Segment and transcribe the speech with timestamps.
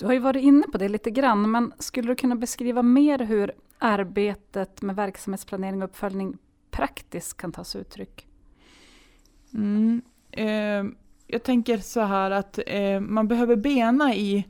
[0.00, 3.18] Du har ju varit inne på det lite grann, men skulle du kunna beskriva mer
[3.18, 6.38] hur arbetet med verksamhetsplanering och uppföljning
[6.70, 8.26] praktiskt kan ta sig uttryck?
[9.54, 10.84] Mm, eh,
[11.26, 14.46] jag tänker så här att eh, man behöver bena i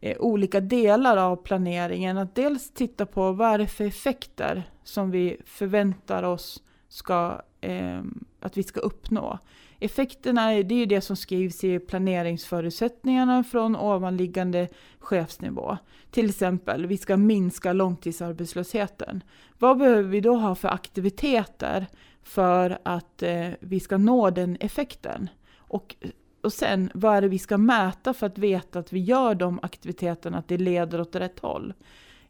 [0.00, 2.18] eh, olika delar av planeringen.
[2.18, 8.02] Att dels titta på vad är det för effekter som vi förväntar oss ska, eh,
[8.40, 9.38] att vi ska uppnå.
[9.80, 15.78] Effekterna det är ju det som skrivs i planeringsförutsättningarna från ovanliggande chefsnivå.
[16.10, 19.22] Till exempel, vi ska minska långtidsarbetslösheten.
[19.58, 21.86] Vad behöver vi då ha för aktiviteter
[22.22, 25.30] för att eh, vi ska nå den effekten?
[25.56, 25.96] Och,
[26.42, 29.60] och sen, vad är det vi ska mäta för att veta att vi gör de
[29.62, 31.74] aktiviteterna, att det leder åt rätt håll?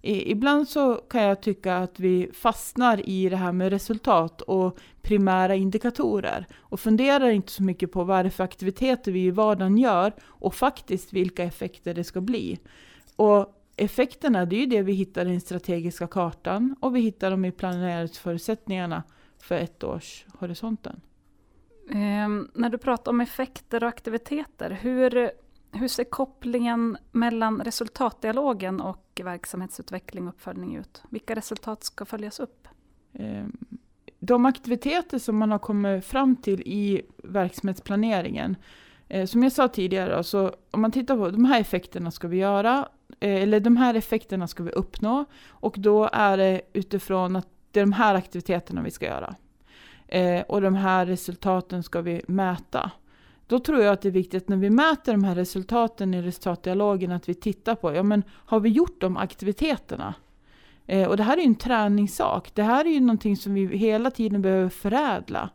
[0.03, 5.55] Ibland så kan jag tycka att vi fastnar i det här med resultat och primära
[5.55, 9.79] indikatorer och funderar inte så mycket på vad det är för aktiviteter vi i vardagen
[9.79, 12.59] gör och faktiskt vilka effekter det ska bli.
[13.17, 17.31] Och effekterna, det är ju det vi hittar i den strategiska kartan och vi hittar
[17.31, 19.03] dem i planeringsförutsättningarna
[19.39, 21.01] för ettårshorisonten.
[21.91, 25.31] Um, ehm, när du pratar om effekter och aktiviteter, hur
[25.73, 31.03] hur ser kopplingen mellan resultatdialogen och verksamhetsutveckling och uppföljning ut?
[31.11, 32.69] Vilka resultat ska följas upp?
[33.13, 33.47] Eh,
[34.21, 38.57] de aktiviteter som man har kommit fram till i verksamhetsplaneringen,
[39.09, 42.37] eh, som jag sa tidigare, så om man tittar på de här effekterna ska vi
[42.37, 42.89] göra,
[43.21, 47.81] eh, eller de här effekterna ska vi uppnå, och då är det utifrån att det
[47.81, 49.35] är de här aktiviteterna vi ska göra.
[50.47, 52.91] Och de här resultaten ska vi mäta.
[53.49, 57.13] Då tror jag att det är viktigt när vi mäter de här resultaten i resultatdialogen
[57.13, 60.15] att vi tittar på, ja men har vi gjort de aktiviteterna?
[60.87, 62.55] Eh, och det här är ju en träningssak.
[62.55, 65.51] Det här är ju någonting som vi hela tiden behöver förädla.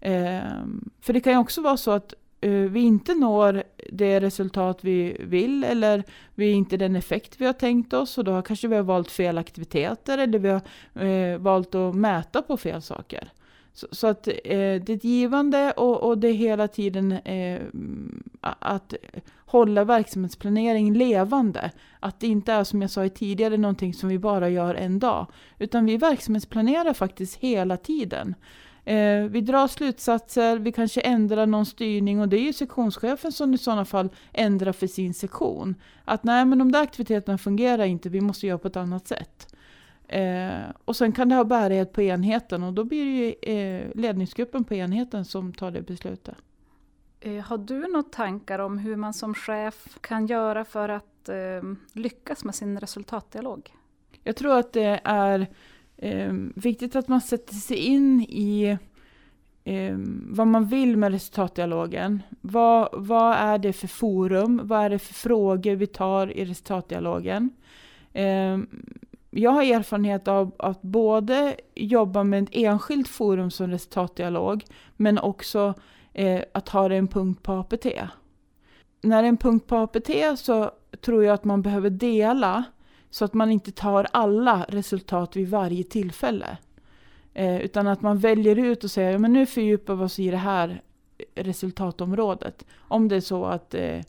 [0.00, 0.40] Eh,
[1.00, 5.16] för det kan ju också vara så att eh, vi inte når det resultat vi
[5.20, 8.82] vill eller vi inte den effekt vi har tänkt oss och då kanske vi har
[8.82, 10.60] valt fel aktiviteter eller vi har
[11.06, 13.32] eh, valt att mäta på fel saker.
[13.74, 14.34] Så, så att eh,
[14.82, 17.60] det är givande och, och det är hela tiden eh,
[18.40, 18.94] att
[19.46, 21.70] hålla verksamhetsplanering levande.
[22.00, 25.26] Att det inte är som jag sa tidigare någonting som vi bara gör en dag.
[25.58, 28.34] Utan vi verksamhetsplanerar faktiskt hela tiden.
[28.84, 33.54] Eh, vi drar slutsatser, vi kanske ändrar någon styrning och det är ju sektionschefen som
[33.54, 35.74] i sådana fall ändrar för sin sektion.
[36.04, 39.53] Att nej men de där aktiviteterna fungerar inte, vi måste göra på ett annat sätt.
[40.08, 43.90] Eh, och sen kan det ha bärighet på enheten och då blir det ju eh,
[43.94, 46.36] ledningsgruppen på enheten som tar det beslutet.
[47.20, 51.62] Eh, har du några tankar om hur man som chef kan göra för att eh,
[51.92, 53.70] lyckas med sin resultatdialog?
[54.22, 55.46] Jag tror att det är
[55.96, 58.78] eh, viktigt att man sätter sig in i
[60.28, 62.22] vad man vill med resultatdialogen.
[62.40, 64.60] Vad, vad är det för forum?
[64.64, 67.50] Vad är det för frågor vi tar i resultatdialogen?
[69.36, 74.64] Jag har erfarenhet av att både jobba med ett enskilt forum som resultatdialog,
[74.96, 75.74] men också
[76.12, 77.86] eh, att ha det en punkt på APT.
[79.02, 82.64] När det är en punkt på APT så tror jag att man behöver dela
[83.10, 86.58] så att man inte tar alla resultat vid varje tillfälle.
[87.34, 90.30] Eh, utan att man väljer ut och säger, ja, men nu fördjupar vi oss i
[90.30, 90.82] det här
[91.34, 92.66] resultatområdet.
[92.78, 94.00] Om det är så att eh,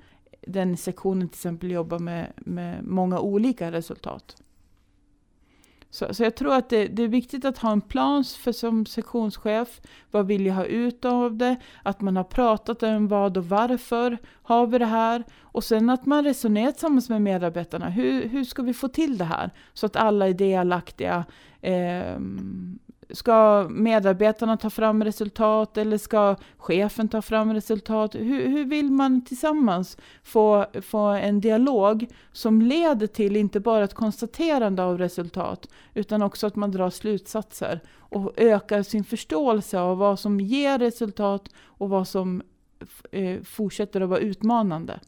[0.47, 4.35] den sektionen till exempel jobbar med, med många olika resultat.
[5.95, 8.85] Så, så jag tror att det, det, är viktigt att ha en plan för som
[8.85, 9.81] sektionschef.
[10.11, 11.56] Vad vill jag ha ut av det?
[11.83, 15.23] Att man har pratat om vad och varför har vi det här?
[15.41, 17.89] Och sen att man resonerar tillsammans med medarbetarna.
[17.89, 19.51] Hur, hur ska vi få till det här?
[19.73, 21.25] Så att alla är delaktiga.
[21.61, 22.19] Eh,
[23.09, 28.16] Ska medarbetarna ta fram resultat eller ska chefen ta fram resultat?
[28.16, 33.93] Hur, hur vill man tillsammans få, få en dialog som leder till inte bara ett
[33.93, 40.19] konstaterande av resultat utan också att man drar slutsatser och ökar sin förståelse av vad
[40.19, 42.41] som ger resultat och vad som
[43.11, 44.99] eh, fortsätter att vara utmanande.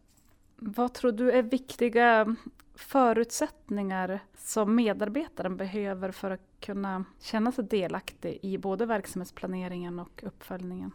[0.55, 2.35] Vad tror du är viktiga
[2.77, 10.91] förutsättningar som medarbetaren behöver för att kunna känna sig delaktig i både verksamhetsplaneringen och uppföljningen?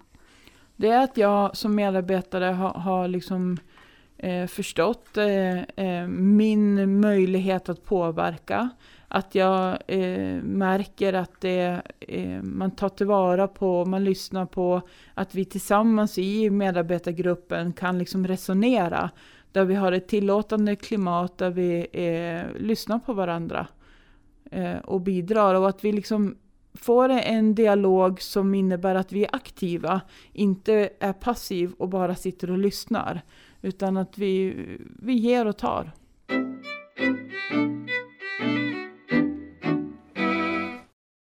[0.77, 3.59] Det är att jag som medarbetare har, har liksom,
[4.17, 8.71] eh, förstått eh, eh, min möjlighet att påverka.
[9.09, 14.83] Att jag eh, märker att det, eh, man tar tillvara på, man lyssnar på,
[15.15, 19.11] att vi tillsammans i medarbetargruppen kan liksom resonera
[19.53, 23.67] där vi har ett tillåtande klimat där vi eh, lyssnar på varandra
[24.51, 25.55] eh, och bidrar.
[25.55, 26.37] Och att vi liksom
[26.75, 30.01] får en dialog som innebär att vi är aktiva,
[30.33, 33.23] inte är passiv och bara sitter och lyssnar.
[33.63, 34.67] Utan att vi,
[34.99, 35.93] vi ger och tar.